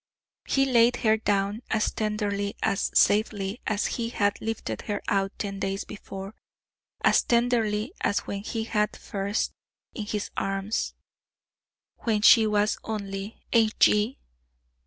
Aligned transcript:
He 0.47 0.65
laid 0.65 0.95
her 1.05 1.15
down 1.15 1.61
as 1.69 1.91
tenderly, 1.91 2.55
as 2.63 2.89
safely, 2.95 3.61
as 3.67 3.85
he 3.85 4.09
had 4.09 4.41
lifted 4.41 4.81
her 4.89 4.99
out 5.07 5.31
ten 5.37 5.59
days 5.59 5.83
before 5.83 6.33
as 7.03 7.21
tenderly 7.21 7.93
as 8.01 8.21
when 8.21 8.41
he 8.41 8.63
had 8.63 8.95
her 8.95 8.99
first 8.99 9.53
in 9.93 10.07
his 10.07 10.31
arms 10.35 10.95
when 11.97 12.23
she 12.23 12.47
was 12.47 12.79
only 12.83 13.45
"A. 13.53 13.67
G." 13.79 14.17